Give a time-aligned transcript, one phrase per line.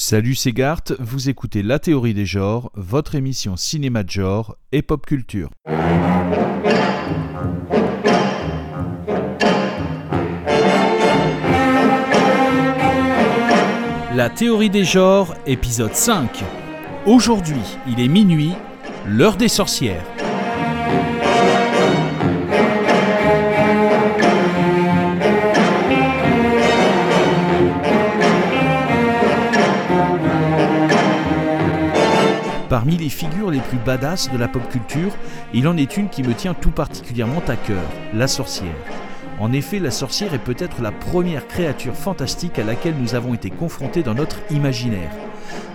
[0.00, 0.54] Salut c'est
[1.00, 5.50] vous écoutez La théorie des genres, votre émission cinéma de genre et pop culture.
[14.14, 16.44] La théorie des genres, épisode 5.
[17.04, 17.56] Aujourd'hui,
[17.88, 18.52] il est minuit,
[19.04, 20.04] l'heure des sorcières.
[32.78, 35.10] Parmi les figures les plus badass de la pop culture,
[35.52, 37.82] il en est une qui me tient tout particulièrement à cœur,
[38.14, 38.76] la sorcière.
[39.40, 43.50] En effet, la sorcière est peut-être la première créature fantastique à laquelle nous avons été
[43.50, 45.10] confrontés dans notre imaginaire.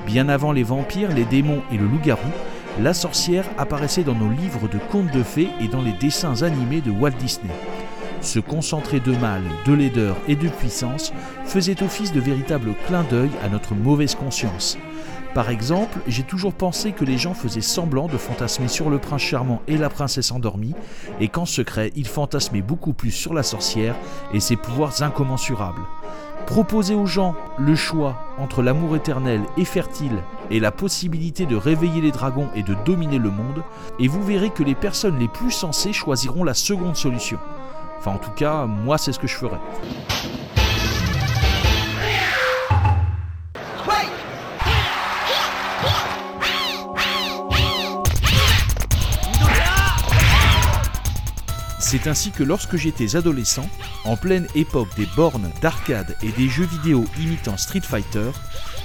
[0.05, 2.31] Bien avant les vampires, les démons et le loup-garou,
[2.79, 6.79] la sorcière apparaissait dans nos livres de contes de fées et dans les dessins animés
[6.79, 7.51] de Walt Disney.
[8.23, 11.11] Ce concentré de mal, de laideur et de puissance
[11.43, 14.77] faisait office de véritable clin d'œil à notre mauvaise conscience.
[15.33, 19.21] Par exemple, j'ai toujours pensé que les gens faisaient semblant de fantasmer sur le prince
[19.21, 20.73] charmant et la princesse endormie,
[21.19, 23.95] et qu'en secret, ils fantasmaient beaucoup plus sur la sorcière
[24.33, 25.81] et ses pouvoirs incommensurables.
[26.45, 31.99] Proposer aux gens le choix entre l'amour éternel et fertile et la possibilité de réveiller
[31.99, 33.63] les dragons et de dominer le monde,
[33.99, 37.39] et vous verrez que les personnes les plus sensées choisiront la seconde solution.
[38.05, 39.61] Enfin en tout cas, moi c'est ce que je ferais.
[51.79, 53.69] C'est ainsi que lorsque j'étais adolescent,
[54.03, 58.31] en pleine époque des bornes d'arcade et des jeux vidéo imitant Street Fighter,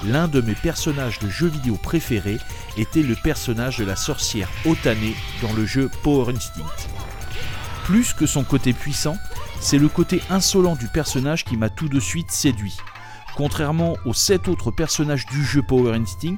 [0.05, 2.39] l'un de mes personnages de jeux vidéo préférés
[2.77, 6.98] était le personnage de la sorcière Otane dans le jeu Power Instinct.
[7.89, 9.17] Plus que son côté puissant,
[9.61, 12.77] c'est le côté insolent du personnage qui m'a tout de suite séduit.
[13.34, 16.36] Contrairement aux sept autres personnages du jeu Power Instinct,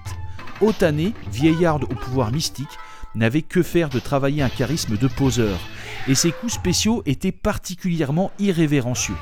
[0.61, 2.79] Otane, vieillarde au pouvoir mystique,
[3.17, 5.59] n'avait que faire de travailler un charisme de poseur,
[6.07, 9.17] et ses coups spéciaux étaient particulièrement irrévérencieux.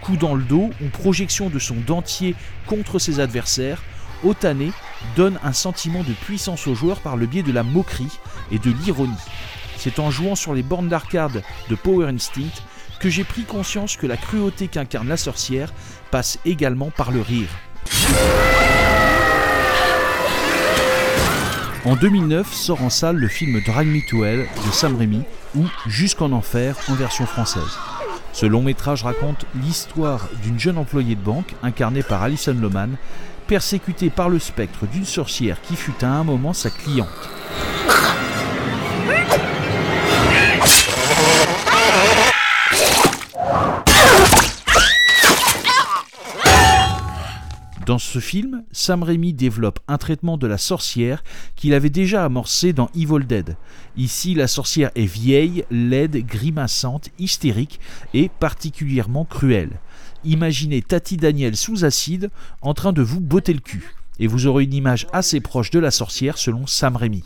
[0.00, 2.34] Coup dans le dos ou projection de son dentier
[2.66, 3.84] contre ses adversaires,
[4.24, 4.72] Otane
[5.14, 8.18] donne un sentiment de puissance aux joueurs par le biais de la moquerie
[8.50, 9.14] et de l'ironie.
[9.78, 12.62] C'est en jouant sur les bornes d'arcade de Power Instinct
[12.98, 15.72] que j'ai pris conscience que la cruauté qu'incarne la sorcière
[16.10, 17.48] passe également par le rire.
[21.84, 25.22] En 2009 sort en salle le film Drag Me to Hell de Sam Raimi
[25.54, 27.78] ou Jusqu'en enfer en version française.
[28.32, 32.90] Ce long métrage raconte l'histoire d'une jeune employée de banque incarnée par Alison Loman,
[33.46, 37.37] persécutée par le spectre d'une sorcière qui fut à un moment sa cliente.
[47.88, 51.24] Dans ce film, Sam Raimi développe un traitement de la sorcière
[51.56, 53.56] qu'il avait déjà amorcé dans Evil Dead.
[53.96, 57.80] Ici, la sorcière est vieille, laide, grimaçante, hystérique
[58.12, 59.80] et particulièrement cruelle.
[60.22, 62.28] Imaginez Tati Daniel sous acide
[62.60, 65.78] en train de vous botter le cul, et vous aurez une image assez proche de
[65.78, 67.24] la sorcière selon Sam Raimi.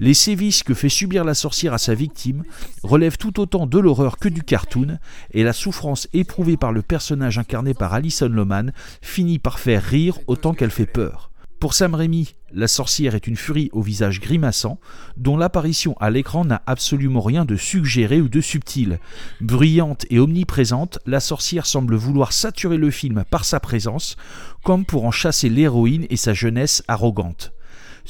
[0.00, 2.44] Les sévices que fait subir la sorcière à sa victime
[2.84, 4.98] relèvent tout autant de l'horreur que du cartoon,
[5.32, 8.72] et la souffrance éprouvée par le personnage incarné par Alison Loman
[9.02, 11.30] finit par faire rire autant qu'elle fait peur.
[11.58, 14.78] Pour Sam Raimi, la sorcière est une furie au visage grimaçant,
[15.16, 19.00] dont l'apparition à l'écran n'a absolument rien de suggéré ou de subtil.
[19.40, 24.16] Bruyante et omniprésente, la sorcière semble vouloir saturer le film par sa présence,
[24.62, 27.52] comme pour en chasser l'héroïne et sa jeunesse arrogante.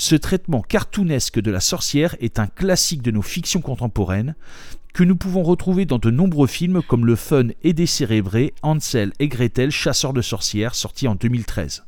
[0.01, 4.37] Ce traitement cartoonesque de la sorcière est un classique de nos fictions contemporaines
[4.95, 9.27] que nous pouvons retrouver dans de nombreux films comme le fun et décérébré Hansel et
[9.27, 11.83] Gretel chasseurs de sorcières sorti en 2013.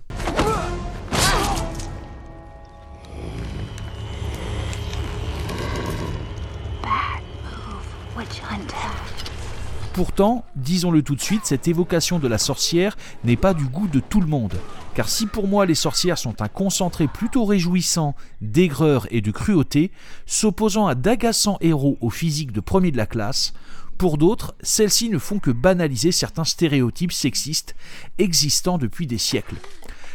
[9.93, 13.99] Pourtant, disons-le tout de suite, cette évocation de la sorcière n'est pas du goût de
[13.99, 14.55] tout le monde.
[14.95, 19.91] Car si pour moi les sorcières sont un concentré plutôt réjouissant d'aigreur et de cruauté,
[20.27, 23.53] s'opposant à d'agaçants héros au physique de premier de la classe,
[23.99, 27.75] pour d'autres, celles-ci ne font que banaliser certains stéréotypes sexistes
[28.19, 29.57] existant depuis des siècles.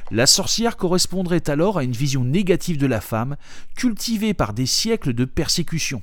[0.10, 3.36] La sorcière correspondrait alors à une vision négative de la femme,
[3.76, 6.02] cultivée par des siècles de persécution.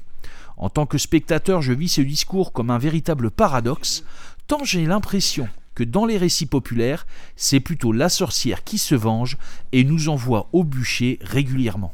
[0.62, 4.04] En tant que spectateur, je vis ce discours comme un véritable paradoxe,
[4.46, 7.04] tant j'ai l'impression que dans les récits populaires,
[7.34, 9.38] c'est plutôt la sorcière qui se venge
[9.72, 11.92] et nous envoie au bûcher régulièrement.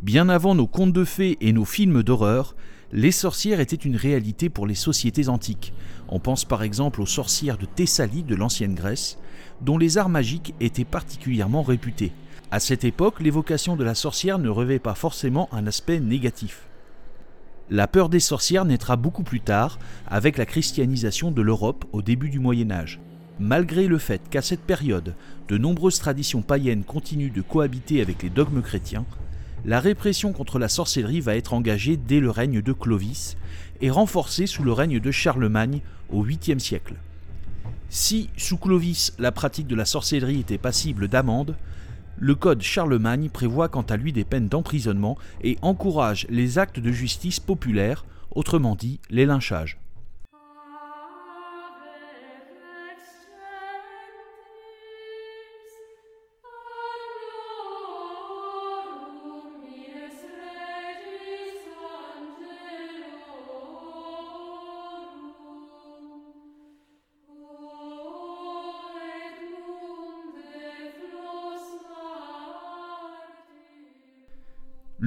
[0.00, 2.54] Bien avant nos contes de fées et nos films d'horreur,
[2.92, 5.72] Les sorcières étaient une réalité pour les sociétés antiques.
[6.08, 9.16] On pense par exemple aux sorcières de Thessalie de l'ancienne Grèce,
[9.60, 12.12] dont les arts magiques étaient particulièrement réputés.
[12.52, 16.62] À cette époque, l'évocation de la sorcière ne revêt pas forcément un aspect négatif.
[17.70, 22.28] La peur des sorcières naîtra beaucoup plus tard, avec la christianisation de l'Europe au début
[22.28, 22.98] du Moyen Âge.
[23.38, 25.14] Malgré le fait qu'à cette période,
[25.48, 29.06] de nombreuses traditions païennes continuent de cohabiter avec les dogmes chrétiens,
[29.64, 33.36] la répression contre la sorcellerie va être engagée dès le règne de Clovis
[33.80, 36.96] et renforcée sous le règne de Charlemagne au 8e siècle.
[37.90, 41.54] Si, sous Clovis, la pratique de la sorcellerie était passible d'amende,
[42.20, 46.92] le Code Charlemagne prévoit quant à lui des peines d'emprisonnement et encourage les actes de
[46.92, 49.78] justice populaire, autrement dit les lynchages.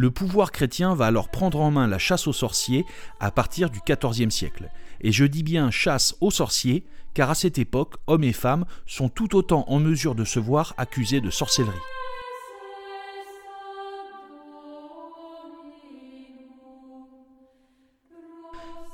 [0.04, 2.86] Le pouvoir chrétien va alors prendre en main la chasse aux sorciers
[3.22, 4.70] à partir du XIVe siècle.
[5.00, 6.84] Et je dis bien chasse aux sorciers,
[7.14, 10.74] car à cette époque, hommes et femmes sont tout autant en mesure de se voir
[10.76, 11.72] accusés de sorcellerie.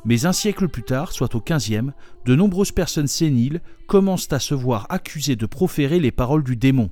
[0.06, 1.92] Mais un siècle plus tard, soit au XVe,
[2.26, 6.92] de nombreuses personnes séniles commencent à se voir accusées de proférer les paroles du démon,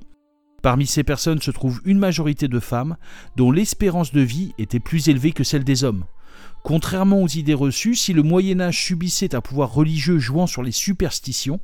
[0.62, 2.96] Parmi ces personnes se trouve une majorité de femmes
[3.36, 6.04] dont l'espérance de vie était plus élevée que celle des hommes.
[6.64, 10.72] Contrairement aux idées reçues, si le Moyen Âge subissait un pouvoir religieux jouant sur les
[10.72, 11.60] superstitions,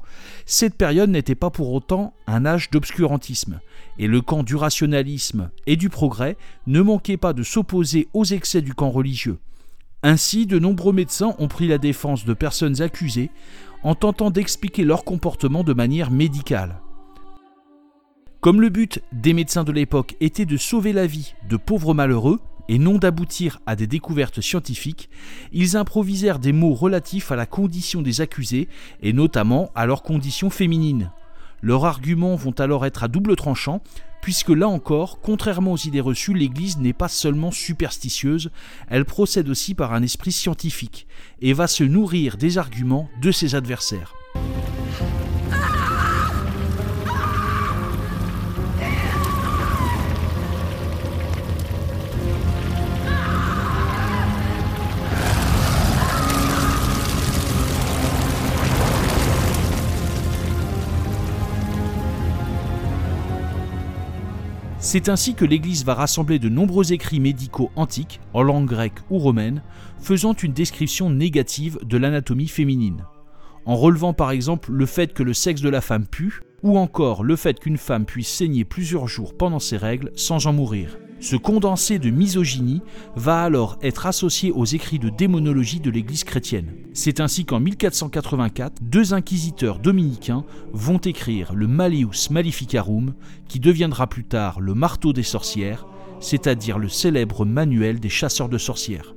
[0.47, 3.61] cette période n'était pas pour autant un âge d'obscurantisme,
[3.99, 6.37] et le camp du rationalisme et du progrès
[6.67, 9.39] ne manquait pas de s'opposer aux excès du camp religieux.
[10.05, 13.31] Ainsi, de nombreux médecins ont pris la défense de personnes accusées
[13.83, 16.81] en tentant d'expliquer leur comportement de manière médicale.
[18.45, 22.41] Comme le but des médecins de l'époque était de sauver la vie de pauvres malheureux,
[22.69, 25.09] et non d'aboutir à des découvertes scientifiques,
[25.55, 28.69] ils improvisèrent des mots relatifs à la condition des accusés,
[29.01, 31.11] et notamment à leur condition féminine.
[31.63, 33.81] Leurs arguments vont alors être à double tranchant,
[34.21, 38.51] puisque là encore, contrairement aux idées reçues, l'Église n'est pas seulement superstitieuse,
[38.91, 41.07] elle procède aussi par un esprit scientifique,
[41.41, 44.13] et va se nourrir des arguments de ses adversaires.
[64.95, 69.19] C'est ainsi que l'Église va rassembler de nombreux écrits médicaux antiques, en langue grecque ou
[69.19, 69.61] romaine,
[69.99, 73.05] faisant une description négative de l'anatomie féminine.
[73.67, 77.25] En relevant par exemple le fait que le sexe de la femme pue, ou encore
[77.25, 80.97] le fait qu'une femme puisse saigner plusieurs jours pendant ses règles sans en mourir.
[81.21, 82.83] Ce condensé de misogynie
[83.17, 86.75] va alors être associé aux écrits de démonologie de l'Église chrétienne.
[86.93, 93.15] C'est ainsi qu'en 1484, deux inquisiteurs dominicains vont écrire le Malleus Maleficarum,
[93.49, 95.87] qui deviendra plus tard le marteau des sorcières,
[96.21, 99.15] c'est-à-dire le célèbre manuel des chasseurs de sorcières.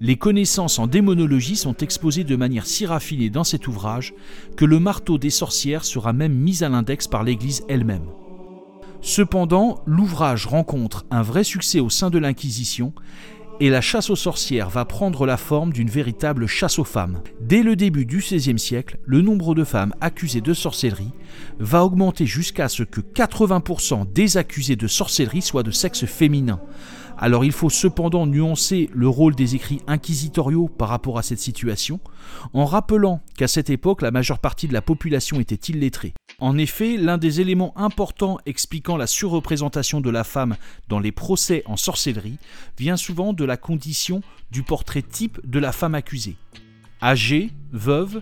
[0.00, 4.12] Les connaissances en démonologie sont exposées de manière si raffinée dans cet ouvrage
[4.56, 8.06] que le marteau des sorcières sera même mis à l'index par l'Église elle-même.
[9.04, 12.94] Cependant, l'ouvrage rencontre un vrai succès au sein de l'Inquisition
[13.60, 17.20] et la chasse aux sorcières va prendre la forme d'une véritable chasse aux femmes.
[17.42, 21.12] Dès le début du XVIe siècle, le nombre de femmes accusées de sorcellerie
[21.58, 26.58] va augmenter jusqu'à ce que 80% des accusés de sorcellerie soient de sexe féminin.
[27.24, 31.98] Alors il faut cependant nuancer le rôle des écrits inquisitoriaux par rapport à cette situation,
[32.52, 36.12] en rappelant qu'à cette époque la majeure partie de la population était illettrée.
[36.38, 40.56] En effet, l'un des éléments importants expliquant la surreprésentation de la femme
[40.90, 42.36] dans les procès en sorcellerie
[42.76, 46.36] vient souvent de la condition du portrait type de la femme accusée.
[47.02, 48.20] Âgée, veuve,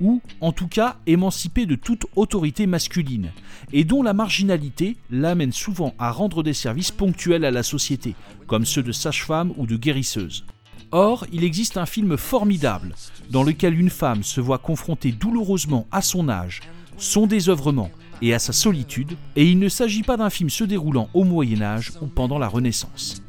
[0.00, 3.30] ou en tout cas émancipée de toute autorité masculine,
[3.72, 8.14] et dont la marginalité l'amène souvent à rendre des services ponctuels à la société,
[8.46, 10.44] comme ceux de sage-femme ou de guérisseuse.
[10.90, 12.94] Or, il existe un film formidable,
[13.30, 16.60] dans lequel une femme se voit confrontée douloureusement à son âge,
[16.96, 17.90] son désœuvrement
[18.22, 21.62] et à sa solitude, et il ne s'agit pas d'un film se déroulant au Moyen
[21.62, 23.22] Âge ou pendant la Renaissance.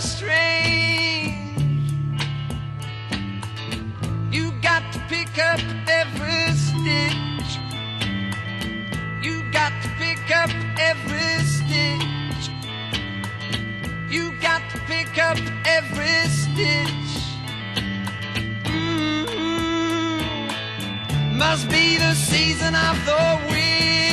[0.00, 1.34] strange.
[4.30, 7.58] You got to pick up every stitch.
[9.22, 12.50] You got to pick up every stitch.
[14.08, 17.12] You got to pick up every stitch.
[18.64, 20.18] Mm -hmm.
[21.38, 24.07] Must be the season of the wind.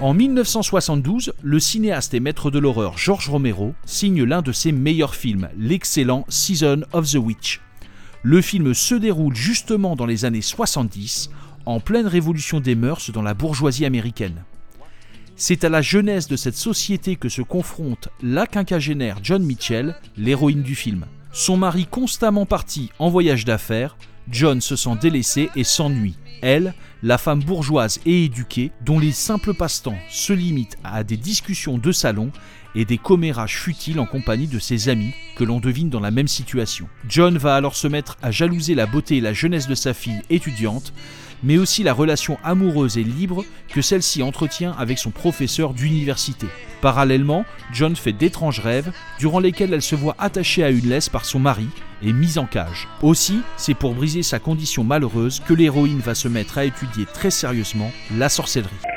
[0.00, 5.14] En 1972, le cinéaste et maître de l'horreur George Romero signe l'un de ses meilleurs
[5.14, 7.60] films, l'excellent Season of the Witch.
[8.22, 11.28] Le film se déroule justement dans les années 70,
[11.66, 14.42] en pleine révolution des mœurs dans la bourgeoisie américaine.
[15.36, 20.62] C'est à la jeunesse de cette société que se confronte la quinquagénaire John Mitchell, l'héroïne
[20.62, 21.04] du film.
[21.30, 23.98] Son mari constamment parti en voyage d'affaires,
[24.28, 26.16] John se sent délaissé et s'ennuie.
[26.42, 31.78] Elle, la femme bourgeoise et éduquée, dont les simples passe-temps se limitent à des discussions
[31.78, 32.30] de salon
[32.74, 36.28] et des commérages futiles en compagnie de ses amis que l'on devine dans la même
[36.28, 36.88] situation.
[37.08, 40.22] John va alors se mettre à jalouser la beauté et la jeunesse de sa fille
[40.30, 40.92] étudiante,
[41.42, 46.46] mais aussi la relation amoureuse et libre que celle-ci entretient avec son professeur d'université.
[46.80, 51.24] Parallèlement, John fait d'étranges rêves durant lesquels elle se voit attachée à une laisse par
[51.24, 51.68] son mari
[52.02, 52.88] et mise en cage.
[53.02, 57.30] Aussi, c'est pour briser sa condition malheureuse que l'héroïne va se mettre à étudier très
[57.30, 58.89] sérieusement la sorcellerie.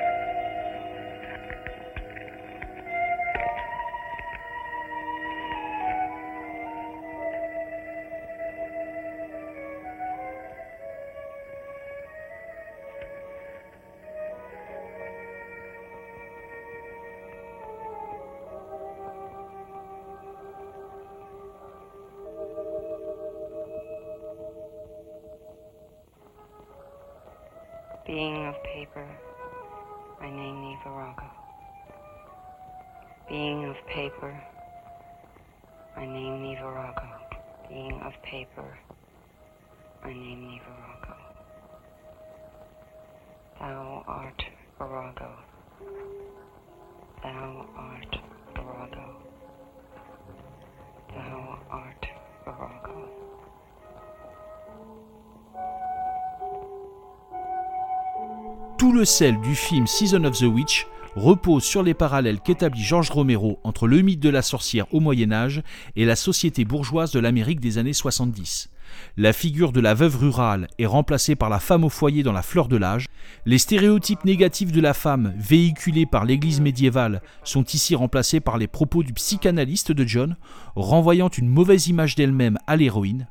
[58.78, 63.12] Tout le sel du film Season of the Witch repose sur les parallèles qu'établit Georges
[63.12, 65.62] Romero entre le mythe de la sorcière au Moyen Âge
[65.96, 68.73] et la société bourgeoise de l'Amérique des années 70.
[69.18, 72.42] La figure de la veuve rurale est remplacée par la femme au foyer dans la
[72.42, 73.08] fleur de l'âge.
[73.46, 78.68] Les stéréotypes négatifs de la femme véhiculés par l'Église médiévale sont ici remplacés par les
[78.68, 80.36] propos du psychanalyste de John,
[80.76, 83.28] renvoyant une mauvaise image d'elle-même à l'héroïne,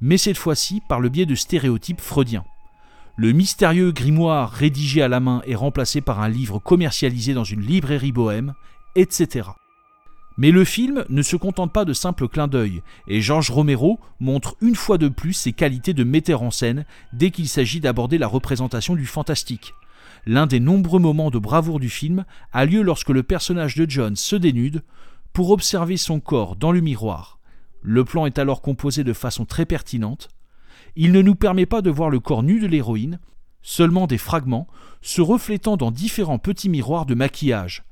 [0.00, 2.44] mais cette fois-ci par le biais de stéréotypes freudiens.
[3.16, 7.60] Le mystérieux grimoire rédigé à la main est remplacé par un livre commercialisé dans une
[7.60, 8.54] librairie bohème,
[8.96, 9.50] etc.
[10.36, 14.56] Mais le film ne se contente pas de simples clins d'œil, et Georges Romero montre
[14.60, 18.26] une fois de plus ses qualités de metteur en scène dès qu'il s'agit d'aborder la
[18.26, 19.74] représentation du fantastique.
[20.26, 24.16] L'un des nombreux moments de bravoure du film a lieu lorsque le personnage de John
[24.16, 24.82] se dénude
[25.32, 27.38] pour observer son corps dans le miroir.
[27.82, 30.28] Le plan est alors composé de façon très pertinente,
[30.96, 33.20] il ne nous permet pas de voir le corps nu de l'héroïne,
[33.62, 34.66] seulement des fragments
[35.02, 37.84] se reflétant dans différents petits miroirs de maquillage.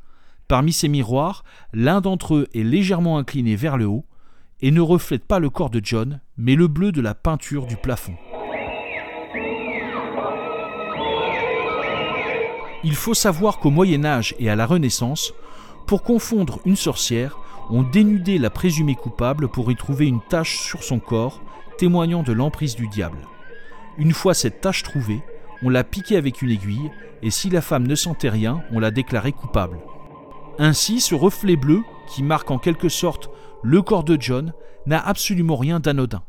[0.49, 4.07] Parmi ces miroirs, l'un d'entre eux est légèrement incliné vers le haut
[4.63, 7.77] et ne reflète pas le corps de John, mais le bleu de la peinture du
[7.77, 8.15] plafond.
[12.83, 15.35] Il faut savoir qu'au Moyen Âge et à la Renaissance,
[15.87, 17.39] pour confondre une sorcière,
[17.69, 21.43] on dénudait la présumée coupable pour y trouver une tache sur son corps
[21.77, 23.19] témoignant de l'emprise du diable.
[23.99, 25.21] Une fois cette tache trouvée,
[25.63, 26.91] on la piquait avec une aiguille,
[27.23, 29.79] et si la femme ne sentait rien, on la déclarait coupable.
[30.59, 33.31] Ainsi, ce reflet bleu, qui marque en quelque sorte
[33.63, 34.53] le corps de John,
[34.87, 36.25] n'a absolument rien d'anodin.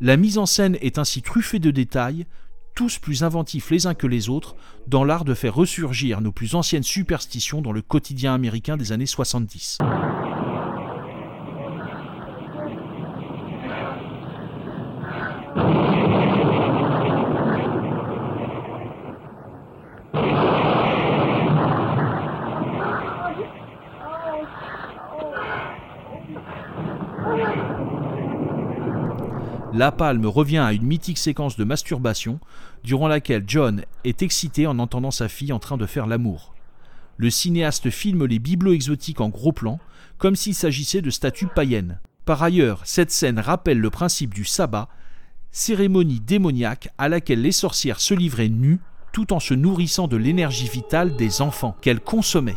[0.00, 2.26] La mise en scène est ainsi truffée de détails,
[2.74, 4.56] tous plus inventifs les uns que les autres,
[4.86, 9.06] dans l'art de faire ressurgir nos plus anciennes superstitions dans le quotidien américain des années
[9.06, 9.78] 70.
[29.78, 32.40] La Palme revient à une mythique séquence de masturbation
[32.82, 36.52] durant laquelle John est excité en entendant sa fille en train de faire l'amour.
[37.16, 39.78] Le cinéaste filme les bibelots exotiques en gros plan,
[40.18, 42.00] comme s'il s'agissait de statues païennes.
[42.24, 44.88] Par ailleurs, cette scène rappelle le principe du sabbat,
[45.52, 48.80] cérémonie démoniaque à laquelle les sorcières se livraient nues
[49.12, 52.54] tout en se nourrissant de l'énergie vitale des enfants qu'elles consommaient.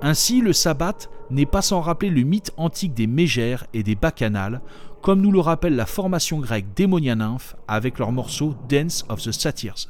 [0.00, 4.60] Ainsi, le sabbat n'est pas sans rappeler le mythe antique des mégères et des bacchanales,
[5.02, 9.32] comme nous le rappelle la formation grecque Démonia Nymph avec leur morceau Dance of the
[9.32, 9.88] Satyrs.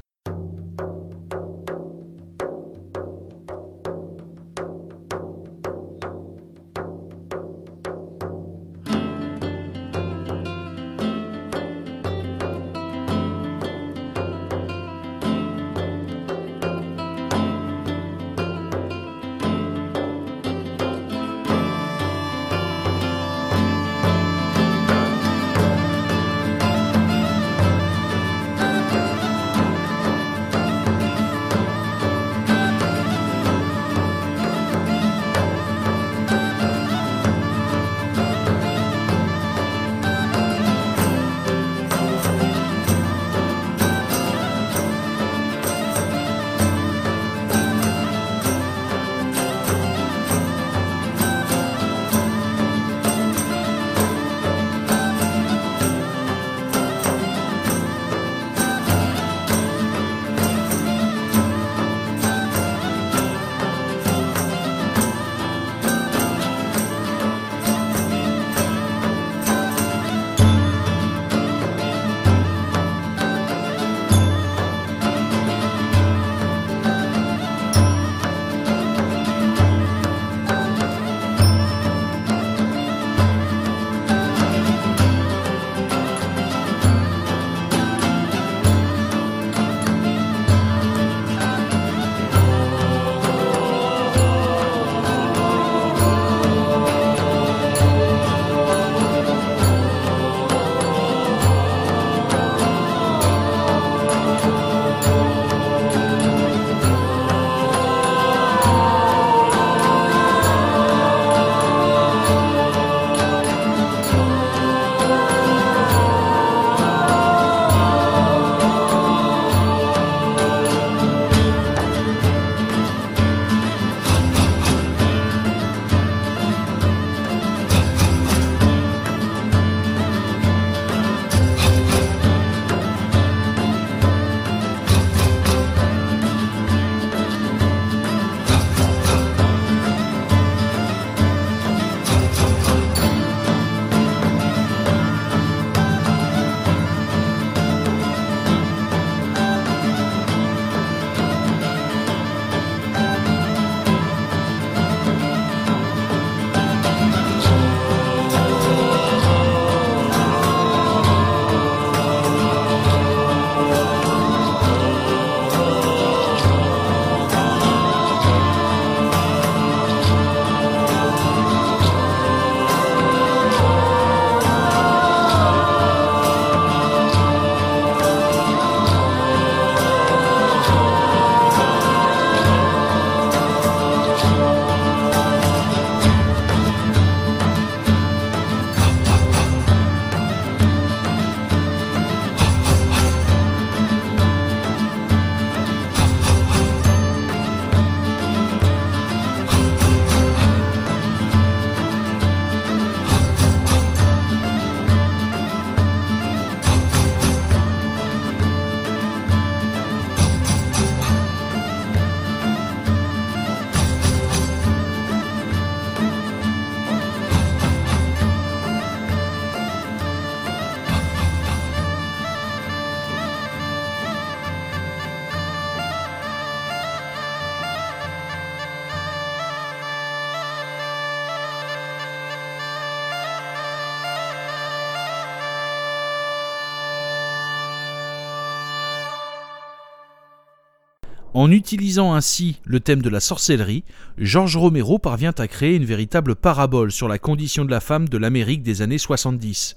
[241.36, 243.84] En utilisant ainsi le thème de la sorcellerie,
[244.16, 248.16] Georges Romero parvient à créer une véritable parabole sur la condition de la femme de
[248.16, 249.76] l'Amérique des années 70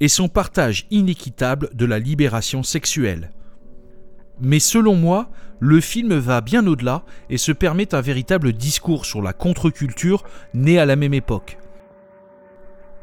[0.00, 3.32] et son partage inéquitable de la libération sexuelle.
[4.40, 5.28] Mais selon moi,
[5.60, 10.78] le film va bien au-delà et se permet un véritable discours sur la contre-culture née
[10.78, 11.58] à la même époque.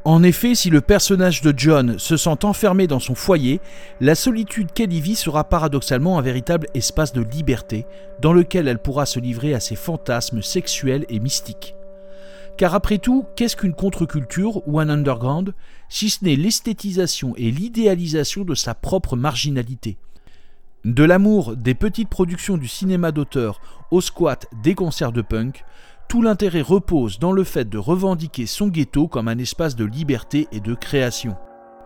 [0.03, 3.61] En effet, si le personnage de John se sent enfermé dans son foyer,
[3.99, 7.85] la solitude qu'elle y vit sera paradoxalement un véritable espace de liberté
[8.19, 11.75] dans lequel elle pourra se livrer à ses fantasmes sexuels et mystiques.
[12.57, 15.53] Car après tout, qu'est-ce qu'une contre-culture ou un underground,
[15.87, 19.97] si ce n'est l'esthétisation et l'idéalisation de sa propre marginalité?
[20.83, 23.61] De l'amour des petites productions du cinéma d'auteur
[23.91, 25.63] au squat des concerts de punk,
[26.11, 30.49] tout l'intérêt repose dans le fait de revendiquer son ghetto comme un espace de liberté
[30.51, 31.37] et de création.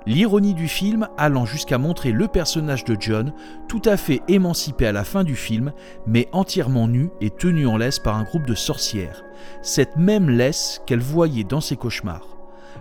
[0.08, 3.34] L'ironie du film allant jusqu'à montrer le personnage de John
[3.68, 5.74] tout à fait émancipé à la fin du film,
[6.08, 9.24] mais entièrement nu et tenu en laisse par un groupe de sorcières,
[9.62, 12.36] cette même laisse qu'elle voyait dans ses cauchemars.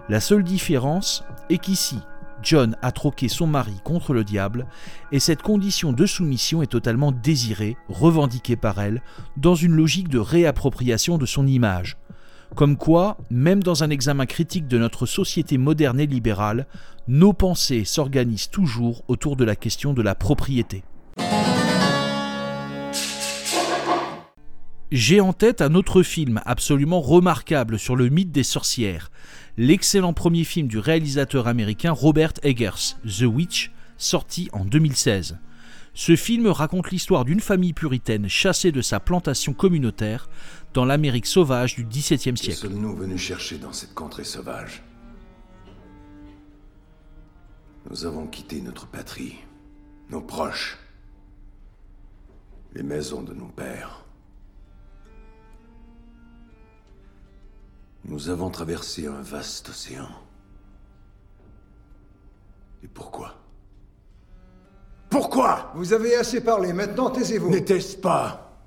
[0.08, 1.98] La seule différence est qu'ici,
[2.44, 4.66] John a troqué son mari contre le diable,
[5.12, 9.02] et cette condition de soumission est totalement désirée, revendiquée par elle,
[9.36, 11.96] dans une logique de réappropriation de son image.
[12.54, 16.66] Comme quoi, même dans un examen critique de notre société moderne et libérale,
[17.08, 20.84] nos pensées s'organisent toujours autour de la question de la propriété.
[24.94, 29.10] J'ai en tête un autre film absolument remarquable sur le mythe des sorcières,
[29.56, 35.36] l'excellent premier film du réalisateur américain Robert Eggers, The Witch, sorti en 2016.
[35.94, 40.28] Ce film raconte l'histoire d'une famille puritaine chassée de sa plantation communautaire
[40.74, 42.60] dans l'Amérique sauvage du XVIIe siècle.
[42.60, 44.84] sommes-nous venus chercher dans cette contrée sauvage?
[47.90, 49.34] Nous avons quitté notre patrie,
[50.08, 50.78] nos proches,
[52.76, 54.03] les maisons de nos pères.
[58.06, 60.08] Nous avons traversé un vaste océan.
[62.82, 63.34] Et pourquoi?
[65.08, 65.72] Pourquoi?
[65.74, 67.50] Vous avez assez parlé, maintenant taisez-vous.
[67.50, 68.60] N'était-ce pas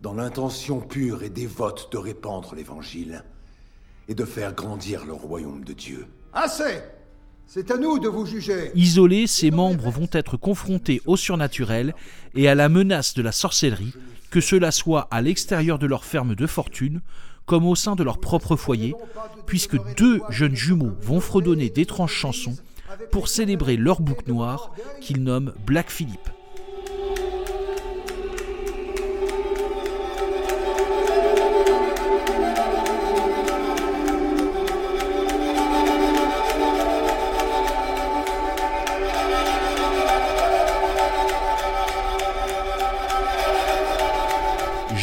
[0.00, 3.24] dans l'intention pure et dévote de répandre l'Évangile
[4.06, 6.06] et de faire grandir le royaume de Dieu?
[6.32, 6.80] Assez
[7.46, 8.70] C'est à nous de vous juger.
[8.74, 11.94] Isolés, ces membres vont être confrontés au surnaturel
[12.34, 13.92] et à la menace de la sorcellerie,
[14.30, 17.00] que cela soit à l'extérieur de leur ferme de fortune,
[17.48, 18.94] comme au sein de leur propre foyer,
[19.46, 22.54] puisque deux jeunes jumeaux vont fredonner d'étranges chansons
[23.10, 26.20] pour célébrer leur bouc noir qu'ils nomment Black Philip.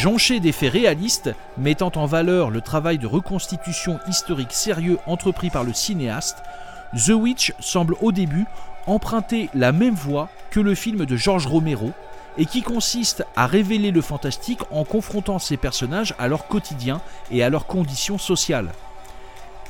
[0.05, 5.63] Jonché des faits réalistes, mettant en valeur le travail de reconstitution historique sérieux entrepris par
[5.63, 6.43] le cinéaste,
[6.93, 8.45] The Witch semble au début
[8.85, 11.91] emprunter la même voie que le film de George Romero,
[12.37, 17.41] et qui consiste à révéler le fantastique en confrontant ces personnages à leur quotidien et
[17.41, 18.73] à leurs conditions sociales.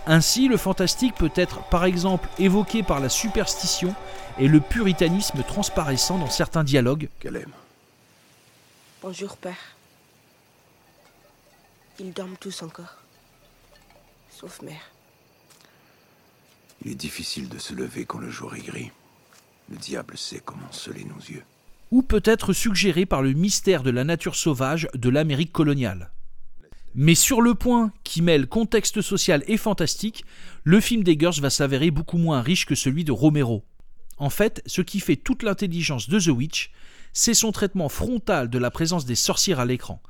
[0.05, 3.95] Ainsi, le fantastique peut être par exemple évoqué par la superstition
[4.37, 7.53] et le puritanisme transparaissant dans certains dialogues, qu'elle aime.
[9.01, 9.75] Bonjour, père.
[11.99, 12.97] Ils dorment tous encore.
[14.29, 14.91] Sauf mère.
[16.83, 18.91] Il est difficile de se lever quand le jour est gris.
[19.69, 21.43] Le diable sait comment sceller nos yeux.
[21.91, 26.11] ou peut être suggéré par le mystère de la nature sauvage de l'Amérique coloniale.
[26.93, 30.25] Mais sur le point qui mêle contexte social et fantastique,
[30.63, 33.63] le film d'Eggers va s'avérer beaucoup moins riche que celui de Romero.
[34.17, 36.71] En fait, ce qui fait toute l'intelligence de The Witch,
[37.13, 40.01] c'est son traitement frontal de la présence des sorcières à l'écran.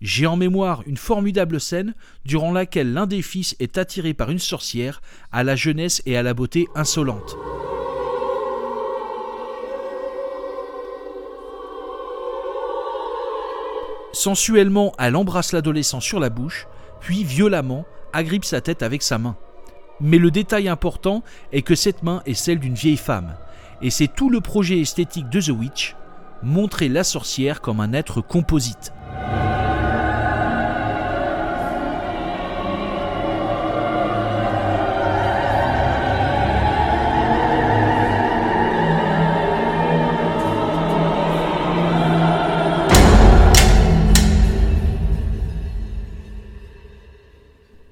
[0.00, 4.38] J'ai en mémoire une formidable scène durant laquelle l'un des fils est attiré par une
[4.38, 5.00] sorcière
[5.32, 7.36] à la jeunesse et à la beauté insolente.
[14.12, 16.66] Sensuellement, elle embrasse l'adolescent sur la bouche,
[17.00, 19.36] puis violemment agrippe sa tête avec sa main.
[20.00, 23.36] Mais le détail important est que cette main est celle d'une vieille femme,
[23.82, 25.96] et c'est tout le projet esthétique de The Witch,
[26.42, 28.92] montrer la sorcière comme un être composite.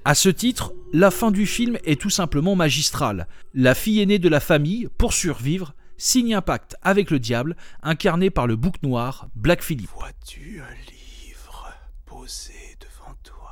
[0.07, 3.27] À ce titre, la fin du film est tout simplement magistrale.
[3.53, 8.29] La fille aînée de la famille, pour survivre, signe un pacte avec le diable, incarné
[8.29, 9.89] par le bouc noir, Black Phillip.
[9.89, 11.73] Vois-tu un livre
[12.05, 13.51] posé devant toi?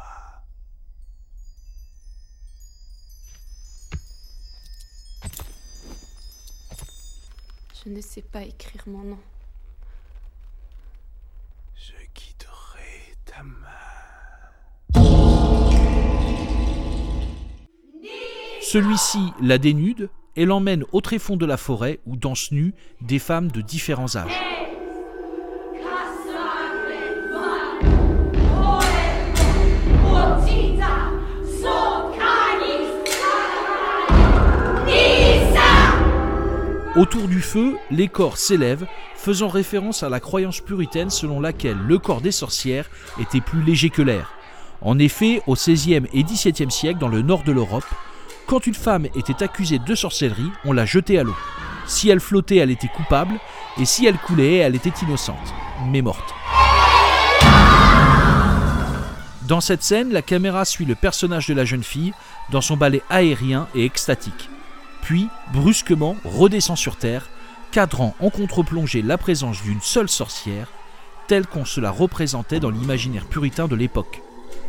[7.83, 9.19] Je ne sais pas écrire mon nom.
[11.75, 13.84] Je guiderai ta main.
[18.75, 23.49] Celui-ci la dénude et l'emmène au tréfonds de la forêt où dansent nues des femmes
[23.49, 24.37] de différents âges.
[36.97, 41.97] Autour du feu, les corps s'élèvent, faisant référence à la croyance puritaine selon laquelle le
[41.97, 42.89] corps des sorcières
[43.21, 44.33] était plus léger que l'air.
[44.81, 47.85] En effet, au XVIe et XVIIe siècle, dans le nord de l'Europe,
[48.47, 51.35] Quand une femme était accusée de sorcellerie, on la jetait à l'eau.
[51.87, 53.39] Si elle flottait, elle était coupable,
[53.79, 55.53] et si elle coulait, elle était innocente,
[55.87, 56.33] mais morte.
[59.47, 62.13] Dans cette scène, la caméra suit le personnage de la jeune fille
[62.51, 64.49] dans son balai aérien et extatique.
[65.01, 67.29] Puis, brusquement, redescend sur Terre,
[67.71, 70.67] cadrant en contre-plongée la présence d'une seule sorcière,
[71.27, 74.21] telle qu'on se la représentait dans l'imaginaire puritain de l'époque.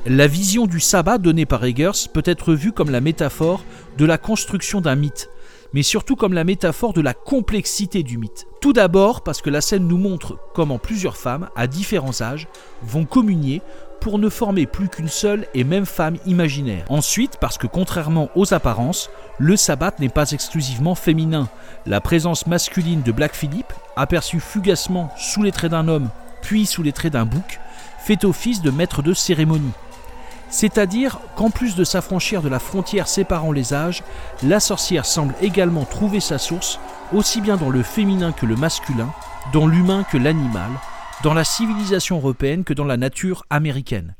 [0.09, 3.65] La vision du sabbat donnée par Eggers peut être vue comme la métaphore
[3.99, 5.29] de la construction d'un mythe,
[5.73, 8.47] mais surtout comme la métaphore de la complexité du mythe.
[8.61, 12.47] Tout d'abord parce que la scène nous montre comment plusieurs femmes, à différents âges,
[12.83, 13.63] vont communier
[14.01, 16.85] pour ne former plus qu'une seule et même femme imaginaire.
[16.89, 21.49] Ensuite, parce que contrairement aux apparences, le sabbat n'est pas exclusivement féminin.
[21.85, 23.67] La présence masculine de Black Phillip,
[23.97, 26.11] aperçue fugacement sous les traits d'un homme,
[26.43, 27.59] puis sous les traits d'un bouc,
[27.99, 29.73] fait office de maître de cérémonie.
[30.49, 34.03] C'est-à-dire qu'en plus de s'affranchir de la frontière séparant les âges,
[34.43, 36.79] la sorcière semble également trouver sa source
[37.13, 39.13] aussi bien dans le féminin que le masculin,
[39.53, 40.71] dans l'humain que l'animal,
[41.23, 44.15] dans la civilisation européenne que dans la nature américaine.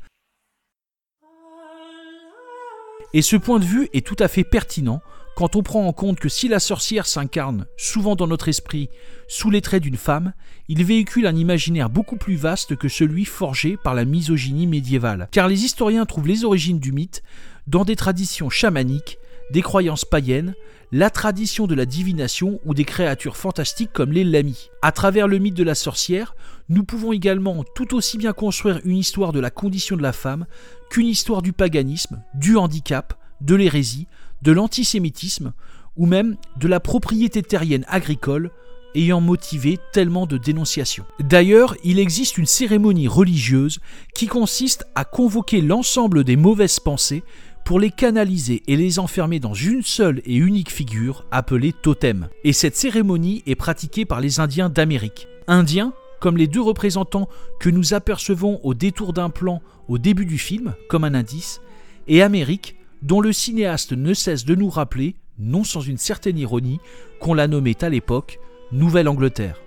[3.13, 5.01] Et ce point de vue est tout à fait pertinent
[5.37, 8.89] quand on prend en compte que si la sorcière s'incarne souvent dans notre esprit
[9.27, 10.33] sous les traits d'une femme,
[10.67, 15.27] il véhicule un imaginaire beaucoup plus vaste que celui forgé par la misogynie médiévale.
[15.31, 17.21] Car les historiens trouvent les origines du mythe
[17.67, 19.19] dans des traditions chamaniques,
[19.51, 20.55] des croyances païennes,
[20.91, 24.71] la tradition de la divination ou des créatures fantastiques comme les lamis.
[24.81, 26.35] À travers le mythe de la sorcière,
[26.67, 30.47] nous pouvons également tout aussi bien construire une histoire de la condition de la femme
[30.89, 34.07] qu'une histoire du paganisme, du handicap, de l'hérésie,
[34.41, 35.53] de l'antisémitisme
[35.95, 38.51] ou même de la propriété terrienne agricole
[38.95, 41.05] ayant motivé tellement de dénonciations.
[41.19, 43.79] D'ailleurs, il existe une cérémonie religieuse
[44.15, 47.23] qui consiste à convoquer l'ensemble des mauvaises pensées
[47.65, 52.29] pour les canaliser et les enfermer dans une seule et unique figure appelée totem.
[52.43, 55.27] Et cette cérémonie est pratiquée par les Indiens d'Amérique.
[55.47, 57.27] Indiens, comme les deux représentants
[57.59, 61.61] que nous apercevons au détour d'un plan au début du film, comme un indice,
[62.07, 66.79] et Amérique, dont le cinéaste ne cesse de nous rappeler, non sans une certaine ironie,
[67.19, 68.39] qu'on la nommait à l'époque
[68.71, 69.61] Nouvelle-Angleterre.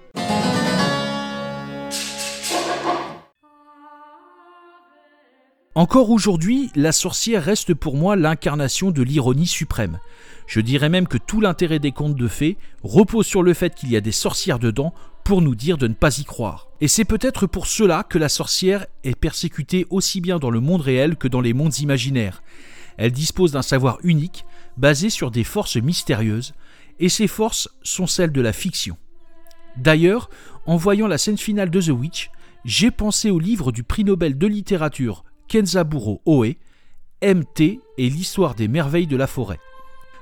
[5.76, 10.00] Encore aujourd'hui, la sorcière reste pour moi l'incarnation de l'ironie suprême.
[10.48, 13.90] Je dirais même que tout l'intérêt des contes de fées repose sur le fait qu'il
[13.90, 16.66] y a des sorcières dedans pour nous dire de ne pas y croire.
[16.80, 20.80] Et c'est peut-être pour cela que la sorcière est persécutée aussi bien dans le monde
[20.80, 22.42] réel que dans les mondes imaginaires.
[23.00, 24.44] Elle dispose d'un savoir unique,
[24.76, 26.52] basé sur des forces mystérieuses,
[26.98, 28.98] et ces forces sont celles de la fiction.
[29.78, 30.28] D'ailleurs,
[30.66, 32.30] en voyant la scène finale de The Witch,
[32.66, 36.56] j'ai pensé au livre du prix Nobel de littérature Kenzaburo Oe,
[37.22, 39.60] MT et l'histoire des merveilles de la forêt.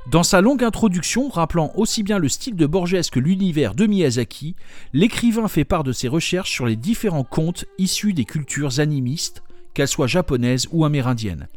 [0.09, 4.55] Dans sa longue introduction rappelant aussi bien le style de Borges que l'univers de Miyazaki,
[4.93, 9.43] l'écrivain fait part de ses recherches sur les différents contes issus des cultures animistes,
[9.75, 11.49] qu'elles soient japonaises ou amérindiennes.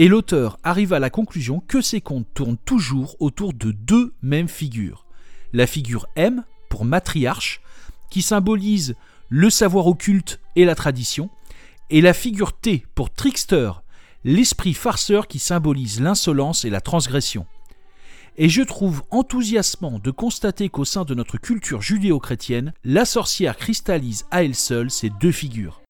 [0.00, 4.48] Et l'auteur arrive à la conclusion que ces contes tournent toujours autour de deux mêmes
[4.48, 5.04] figures.
[5.52, 7.60] La figure M, pour matriarche,
[8.08, 8.94] qui symbolise
[9.28, 11.28] le savoir occulte et la tradition,
[11.90, 13.72] et la figure T, pour trickster,
[14.24, 17.44] l'esprit farceur qui symbolise l'insolence et la transgression.
[18.38, 24.24] Et je trouve enthousiasmant de constater qu'au sein de notre culture judéo-chrétienne, la sorcière cristallise
[24.30, 25.82] à elle seule ces deux figures.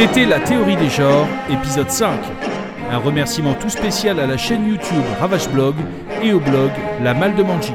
[0.00, 2.18] C'était la théorie des genres, épisode 5.
[2.90, 5.74] Un remerciement tout spécial à la chaîne YouTube Ravage Blog
[6.22, 6.70] et au blog
[7.02, 7.74] La Malle de Manji.